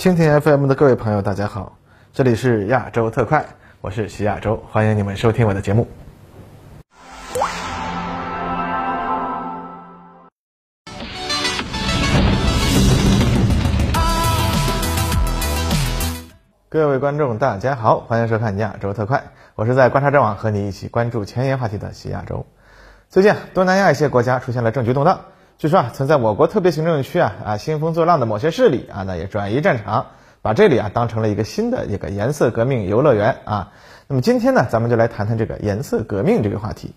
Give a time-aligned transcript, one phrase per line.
[0.00, 1.76] 蜻蜓 FM 的各位朋友，大家好，
[2.14, 3.44] 这里是亚洲特快，
[3.82, 5.86] 我是徐亚洲，欢迎你们收听我的节目。
[16.70, 19.22] 各位观众，大家好，欢迎收看亚洲特快，
[19.54, 22.46] 我是在观察者网和你一起关注前沿话题的徐亚洲。
[23.10, 25.20] 最近，东南亚一些国家出现了政局动荡。
[25.60, 30.06] 据说啊，曾在我国特别行政区啊啊兴风作浪的某些势力啊，那也转移战场，
[30.40, 33.72] 把这里啊当成了一个新的一个颜色革命游乐园啊。
[34.06, 36.94] 那么今天呢，咱们就来谈谈这个颜色革命这个话题。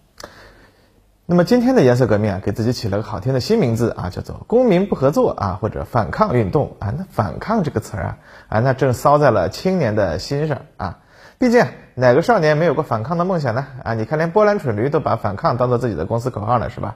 [1.25, 6.93] 那么今天的颜色革命啊，给自己起了个好听的新名字啊，叫做公民不合作啊，或者反抗运动啊。
[6.97, 10.99] 那反抗这个词儿啊啊，那正骚在了青年的心上啊。
[11.37, 13.67] 毕竟哪个少年没有过反抗的梦想呢？
[13.83, 16.95] 啊，你看连波兰蠢驴都把反抗当做自己的公司口号了，是吧？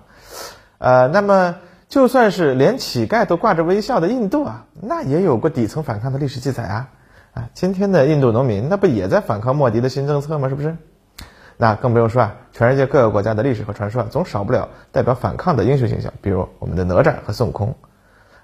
[0.80, 1.55] 呃，那么
[1.90, 6.90] 就算是连乞丐都挂着微笑的印度啊，那也有过底层反抗的历史记载啊！
[7.34, 10.50] 啊，今天的印度农民那不也在反抗莫迪的新政策吗？
[10.50, 10.75] 是不是？
[11.56, 17.75] 那更不用说啊，全世界各个国家的历史和传说总少不了代表反抗的英雄形象，比如我们的哪吒和孙悟空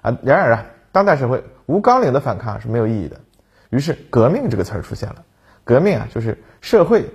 [0.02, 0.18] 啊。
[0.22, 3.20] 然而啊，当代社会无纲领的反抗是没有意义的，
[3.70, 5.16] 于是革命这个词儿出现了。
[5.62, 7.08] 革命啊，就是社会、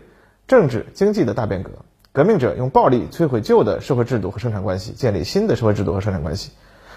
[0.47, 1.71] 政治、经济的大变革。
[2.11, 6.51] 革命者用暴力摧毁旧的社会制度和生产关系，建立新的社会制度和生产关系。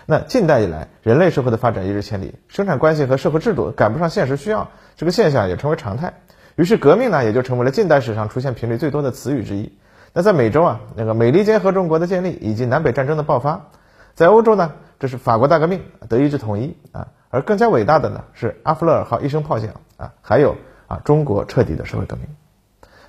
[0.06, 6.14] 那近代以来，人类社会的发展一日千里，生产关系和社会制度赶不上现实需要，这个现象也成为常态。
[6.56, 9.78] 于是，革命呢也就成为了近代史上出现频率最多的词语之一。
[10.14, 13.68] 那在美洲啊，那个美利坚合众国的建立以及南北战争的爆发；
[14.14, 17.08] 在欧洲呢，这是法国大革命、德意志统一啊。
[17.28, 22.26] 而更加伟大的呢，是阿弗勒尔号一声炮响啊，还有啊中国彻底的社会革命。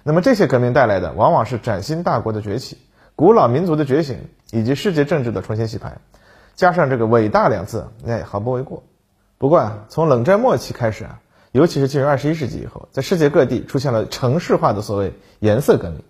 [0.06, 2.78] 那么这些革命带来的，往往是崭新大国的崛起、
[3.16, 4.18] 古老民族的觉醒，
[4.52, 5.98] 以及世界政治的重新洗牌，
[6.56, 8.84] 加上这个“伟大”两字，那也毫不为过。
[9.38, 11.22] 不过啊，从冷战末期开始啊，
[11.54, 16.04] 尤其是进入二十一世纪以后，在世界各地出现了城市化的所谓颜色革命。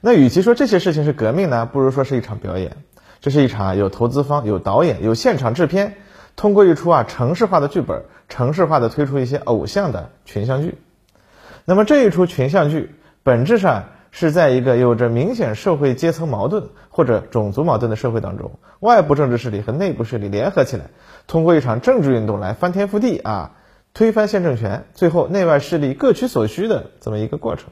[0.00, 2.76] 那与其说这些事情是革命呢，不如说是一场表演。
[3.20, 5.94] 这是一场有投资方、有导演、有现场制片，
[6.34, 10.76] 通过一出啊城市化的剧本，城市化的推出一些偶像的群像剧。
[11.64, 12.96] 那么这一出群像剧。
[13.28, 20.84] 本质上是在一个有着明显社会阶层矛盾或者种族矛盾的社会当中，外部政治势力和内部势力联合起来，
[21.26, 23.50] 通过一场政治运动来翻天覆地啊，
[23.92, 27.68] 推翻现政权，最后内外势力各取所需的这么一个过程。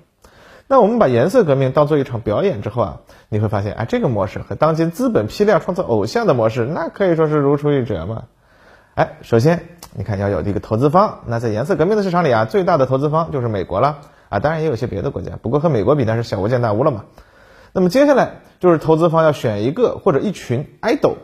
[0.68, 3.00] 那我们把颜色革命当做一场表演之后啊，
[3.30, 8.24] 你会发现，哎，这个模式和当今资本批量创造偶像的模式，那可以说是如出一辙嘛。
[8.94, 14.00] 哎，首先你看要有一个投资方，那在颜色革命的市场里啊，最大的投资方就是美国了。
[14.28, 17.04] 啊，当然也有些别的国家，不过和美国比那是小巫见大巫了嘛。
[17.72, 21.16] 那么接下来就是投资方要选一个或者一群 idol，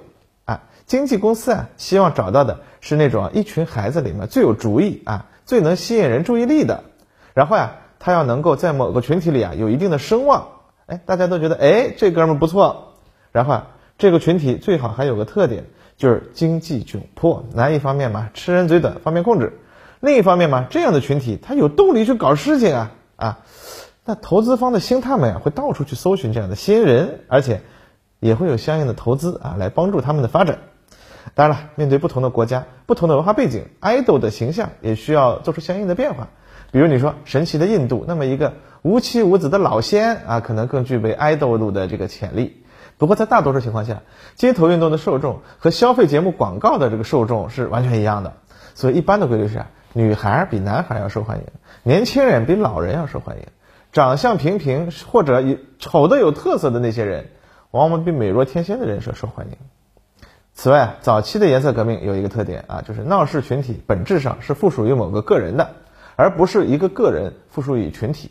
[0.45, 6.85] 啊，经纪公司啊希望找到的是那种一群孩子里面最有主意啊、最能吸引人注意力的，
[7.33, 10.49] 然后呀，他要能够在某个群体里啊有一定的声望，
[10.87, 12.93] 哎，大家都觉得哎这哥们不错，
[13.33, 15.65] 然后啊这个群体最好还有个特点，
[15.97, 19.59] 就是经济窘迫，哪一方面嘛吃人嘴短，方便控制。
[20.03, 23.39] 另一方面嘛，这样的群体他有动力去搞事情啊啊，
[24.05, 27.61] 那投资方的星探们啊会到处去搜寻这样的新人，而且
[28.19, 30.59] 也会有相应的投资啊来帮助他们的发展。
[31.35, 36.31] 当然了，面对不同的国家、不同的文化背景，idol 的形象也需要做出相应的变化。
[36.73, 42.65] 比如你说神奇的印度，那么一个无妻无子的老仙啊，可能更具备 idol 的这个潜力。
[42.99, 44.03] 不过在大多数情况下，
[44.35, 48.33] 街头运动的受众和消费节目广告的这个受众是完全一样的。
[48.75, 49.71] 所以一般的规律是啊。
[49.95, 51.45] 女孩比男孩要受欢迎，
[51.83, 53.43] 年轻人比老人要受欢迎，
[53.93, 57.27] 长相平平或者有丑的有特色的那些人，
[57.71, 59.57] 往往比美若天仙的人设受欢迎。
[60.55, 65.75] 此外，早期的颜色革命有一个特点啊，就是闹事群体本质上是附属于某个个人的，
[66.17, 68.31] 而不是一个个人附属于群体，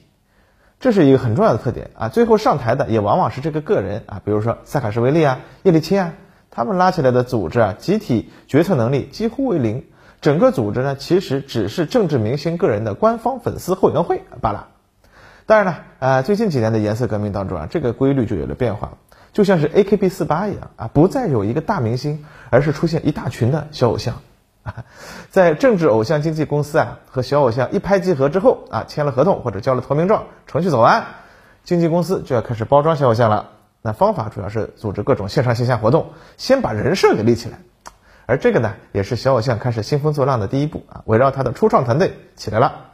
[0.80, 2.10] 这是一个很重要的特点啊。
[2.10, 6.14] 最后上台的也往往是这个个人啊，比如说萨卡什维利啊、叶利钦啊，
[6.50, 9.86] 他们拉起来的组织啊，集体决策能力几乎为零。
[10.22, 14.68] 整个组织呢，其实只是政治明星个人的官方粉丝后援会罢了。
[15.48, 18.94] 当然了，呃，最近几年的颜色革命当中啊，这个规律就有了变化，
[19.34, 24.22] 就像是 AKB 四八一样啊，不再有一个大明星，而是出现一大群的小偶像。
[25.32, 31.04] 在政治偶像经纪公司啊和小偶像一拍即合之后啊，签了合同或者交了投名状，程序走完，
[31.64, 33.50] 经纪公司就要开始包装小偶像了。
[33.82, 37.58] 那方法主要是组织各种线上线下活动，先把人设给立起来。
[38.32, 42.86] 而这个呢，也是小偶像开始兴风作浪的第一步啊，围绕他的初创团队起来了。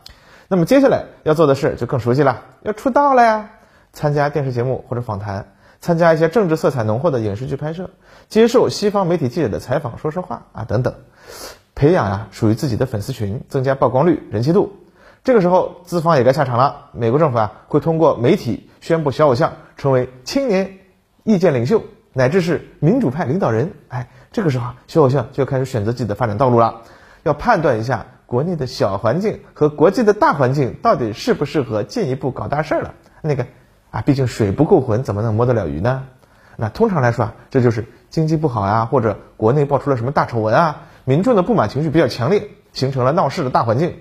[0.48, 3.52] 那么接下来要做的事就更熟悉了，要出道了呀，
[3.94, 7.92] 参加电视节目或者访谈，参加一些政治色彩浓厚的影视剧拍摄，
[8.30, 10.96] 接受西方媒体记者的采访，说说话啊等等。
[11.76, 14.76] 培养啊属于自己的粉丝群，增加曝光率、人气度。
[15.24, 16.88] 这个时候，资方也该下场了。
[16.94, 20.80] 美国政府啊会通过媒体宣布小偶像成为青年
[21.24, 23.74] 意见领袖，乃至是民主派领导人。
[23.90, 26.84] 哎，这个时候小偶像就要开始选择自己的发展道路了，
[27.24, 32.94] 要判断一下国内的小环境和国际的大环境到底适不适合进一步搞大事儿了。
[33.24, 33.48] 那个
[33.90, 36.04] 啊，毕竟水不够浑，怎么能摸得了鱼呢？
[36.56, 43.96] 那通常来说啊，这就是经济不好呀，或者国内爆出了什么大丑闻啊，民众的不满情绪比较强烈，形成了闹事的大环境。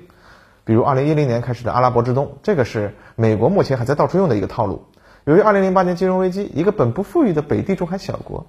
[0.64, 4.84] 比如二零一零年开始的阿拉伯之冬，这个是美国目前还在到处用的一个套路。
[5.24, 8.46] 由于二零零八年金融危机，一个本不富裕的北地中海小国，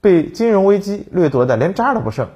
[0.00, 2.28] 被金融危机掠夺的连渣都不剩。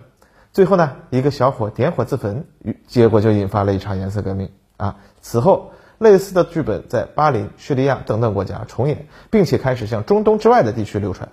[0.53, 2.45] 最后呢，一个小伙点火自焚，
[2.87, 4.97] 结果就引发了一场颜色革命啊。
[5.21, 11.29] 此后，类似的剧本在巴林、叙利亚等等国家重演，并且开始向中东之外的地区流传。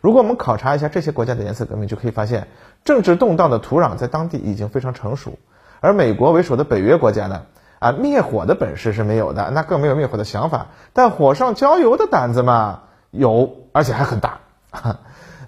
[0.00, 2.46] 如果我们考察一下这些国家的颜色革命，就可以发现，
[2.84, 5.38] 政治动荡的土壤在当地已经非常成熟。
[5.80, 7.42] 而美国为首的北约国家呢，
[7.80, 14.38] 啊，灭火的本事是没有的，那更没有灭火的想法，但火上浇油的胆子嘛有，而且还很大。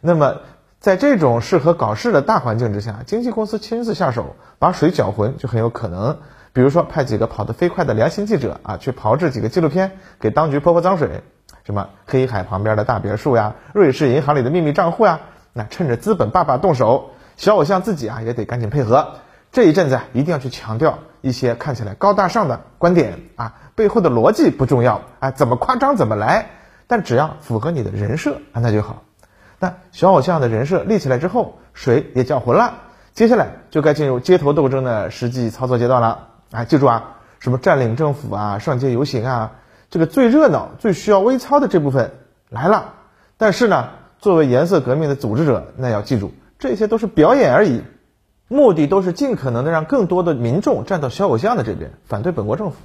[0.00, 0.40] 那么，
[0.78, 6.16] 在这种适合搞事的大环境之下，经纪公司亲自下手把水搅浑就很有可能。
[6.52, 11.22] 比如说，派几个跑得飞快的良心记者啊，去炮制几个纪录片，给当局泼泼脏水，
[11.64, 15.20] 什么黑海旁边的大别墅呀，瑞士银行里的秘密账户呀，
[15.52, 19.12] 那趁着资本爸爸动手，小偶像自己啊也得赶紧配合。
[19.52, 26.46] 这一阵子啊，一定要去强调一些看起来高大上的观点啊，背后的逻辑不重要啊，怎么夸张怎么来，
[26.86, 29.02] 但只要符合你的人设啊，那就好。
[29.60, 32.78] 那小偶像的人设立起来之后，水也搅浑了，
[33.12, 36.64] 接下来就该进入街头斗争的实际操作阶段了啊！
[36.64, 39.52] 记住啊，什么占领政府啊，上街游行啊，
[39.90, 42.12] 这个最热闹、最需要微操的这部分
[42.48, 42.94] 来了。
[43.36, 47.82] 但是呢，作为颜色革命的组织者，那要记住，这些都是表演而已。
[48.48, 52.76] 目的都是尽可能的让更多的民众站到小偶像的这边，反对本国政府，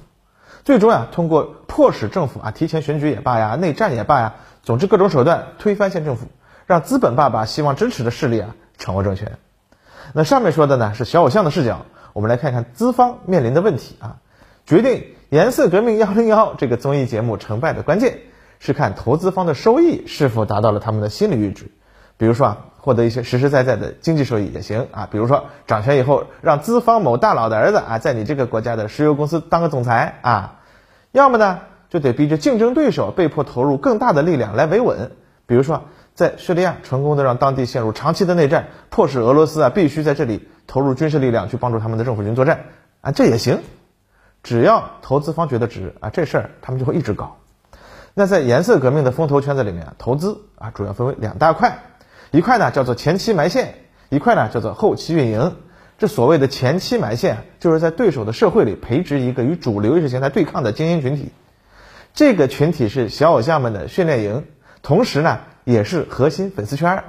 [0.62, 6.26] 最终呀，通过迫使政府啊提前选举也罢呀，内战也罢呀，总之各种手段推翻县政府，
[6.66, 9.38] 让资本爸爸希望支持的势力啊掌握政权。
[10.12, 14.16] 那上面说的呢是小偶像的视角，我们来看看资方面临的问题啊。
[14.66, 18.18] 决定颜色革命幺零幺这个综艺节目成败的关键
[18.58, 21.70] 是看投资方的收益是否达到了他们的心理阈值，
[22.16, 22.58] 比如说啊。
[22.86, 30.60] 获得一些实实在在的经济收益也行啊，比如说掌权以后让资方某大佬的儿子啊，在你这个国家的石油公司当个总裁啊，
[31.10, 35.10] 要么呢就得逼着竞争对手被迫投入更大的力量来维稳，
[35.46, 35.82] 比如说
[36.16, 42.64] 在叙利亚成功的让当地陷入长期的内战，迫使俄罗斯啊必须在这里投入军事力量去帮助他们的政府军作战
[43.02, 43.60] 啊，这也行，
[44.42, 47.36] 只要投资方觉得值啊，这事儿他们就会一直搞。
[48.14, 51.82] 那在颜色革命的风投圈子里面啊，投资啊主要分为两大块。
[52.30, 53.74] 一块呢叫做前期埋线，
[54.08, 55.54] 一块呢叫做后期运营。
[55.98, 61.30] 这所谓的前期埋线，就是在对手的社会里培植一个与主流意识形态对抗的精英群体。
[62.14, 64.44] 这个群体是小偶像们的训练营，
[64.82, 67.04] 同时呢也是核心粉丝圈。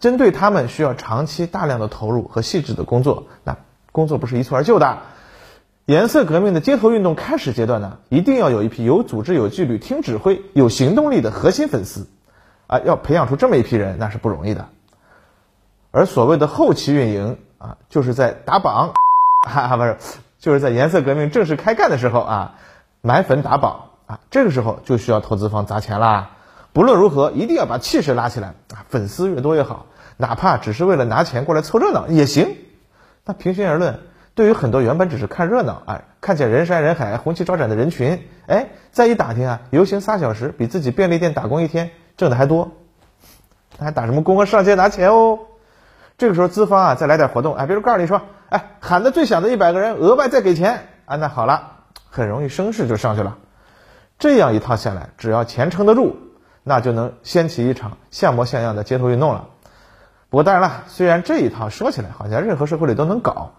[0.00, 3.58] 针对他们需要长期大量的投入和细致的工作，那
[3.92, 4.98] 工作不是一蹴而就的。
[5.86, 12.08] 颜色革命的街头运动开始阶段呢，一定要有一批有组织、有纪律、听指挥、有行动力的核心粉丝。
[12.66, 14.68] 啊，要培养出这么一批人，那是不容易的。
[15.90, 18.94] 而所谓的后期运营啊，就是在打榜，
[19.46, 19.98] 哈，不是，
[20.38, 22.54] 就是在颜色革命正式开干的时候啊，
[23.02, 26.30] 买粉打榜啊，这个时候就需要投资方砸钱啦。
[26.74, 29.86] 不论如何，一定要把气势拉起来啊，粉丝越多越好，
[30.18, 32.56] 哪怕只是为了拿钱过来凑热闹也行。
[33.24, 34.00] 那平心而论，
[34.34, 41.90] 对于很多原本只是看热闹啊，看见人山人海、红旗招展的人群，哎，再一打听啊，游行仨小时比自己便利店打工一天。
[42.16, 42.70] 挣的还多，
[43.78, 44.44] 那还打什么工啊？
[44.44, 45.38] 上街拿钱哦。
[46.16, 51.72] 这个时候资方啊，再来点活动，哎，比如告诉你说，哎，喊的最响的一百个人额外再给钱啊，那好了，
[52.08, 53.36] 很容易声势就上去了。
[54.16, 56.16] 这样一套下来，只要钱撑得住，
[56.64, 59.46] 那就能掀起一场像模像样的街头运动了。
[60.30, 63.52] 不过当然了，虽然这一套说起来好像任何社会里都能搞，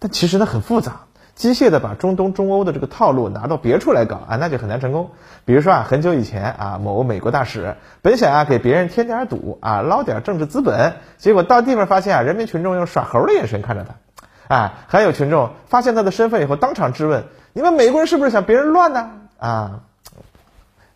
[0.00, 1.02] 但其实呢很复杂。
[1.36, 5.10] 机械的把中东、中欧的这个套路拿到别处来搞啊，那就很难成功。
[5.44, 19.10] 比如说啊，很久以前啊，某美国大使本想啊给别人添点堵啊，捞点政治资本，结果到地方发现啊，人民群众用耍猴的眼神看着他，啊，还有群众发现他的身份以后，当场质问：你们美国人是不是想别人乱呢？
[19.38, 19.80] 啊，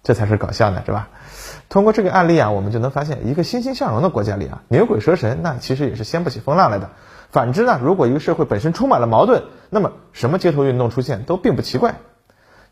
[0.03, 1.11] 这才是搞笑呢，是吧？
[1.71, 6.91] 通过这个案例啊，我们就能发现，一个欣欣向荣的国家里啊，牛鬼蛇神那其实也是掀不起风浪来的。
[7.31, 11.95] 反之呢，如果一个社会本身充满了矛盾，那么什么街头运动出现都并不奇怪。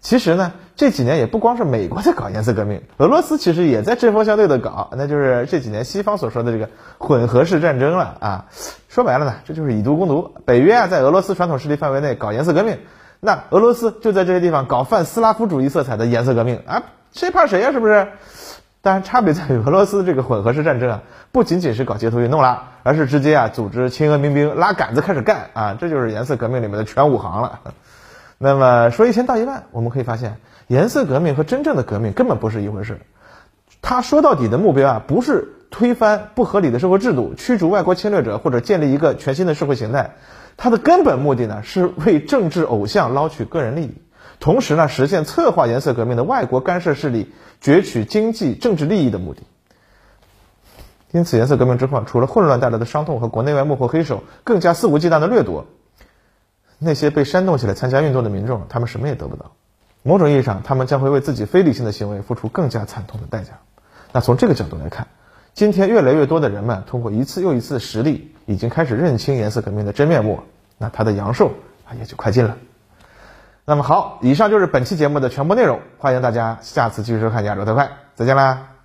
[0.00, 8.47] 其实呢，这几年也不光是美国在搞颜色革命，俄罗斯其实也在针锋相对的搞，那就是这几年西方所说的这个混合式战争了啊。
[8.88, 10.33] 说白了呢，这就是以毒攻毒。
[10.45, 12.78] 北约啊，在俄罗斯传统势力范围内搞颜色革命，
[13.21, 17.71] 那俄罗斯就在这些地方搞泛斯拉夫主义色彩的颜色革命啊，谁怕谁呀？
[17.71, 18.09] 是不是？
[18.80, 27.61] 当然，差别在于俄罗斯这个混合式战争啊，不仅仅是搞街头运动了，而是直接啊组织亲俄民兵拉杆子开始干啊，这就是颜色革命里面的全武行了。
[28.38, 30.37] 那么说一千道一万，我们可以发现，
[30.68, 33.00] 颜色革命和真正的革命根本不是一回事。
[33.82, 40.12] 他说到底的目标啊，不是推翻不合理的社会制度、驱逐外国侵略者或者建立一个全新的社会形态，
[40.56, 43.94] 它的根本目的呢，是为政治偶像捞取个人利益，
[44.40, 49.42] 同时呢，实现策划颜色革命的外国干涉势力攫取经济政治利益的目的。
[51.11, 55.66] 因此，颜色革命之后，除了混乱带来的伤痛和国内外幕后黑手更加肆无忌惮的掠夺。
[56.78, 59.52] 那些被煽动起来参加运动的民众，他们什么也得不到。
[60.04, 63.59] 某种意义上，他们将会为自己非理性的行为付出更加惨痛的代价。
[64.12, 65.09] 那从这个角度来看，
[65.54, 70.40] 今天越来越多的人们通过一次又一次的实例，已经开始认清颜色革命的真面目。
[70.76, 71.52] 那它的阳寿
[71.85, 72.57] 啊，也就快近了。
[73.69, 75.79] 那么好，以上就是本期节目的全部内容。
[75.99, 78.77] 欢迎大家下次继续收看亚洲特派，再见啦。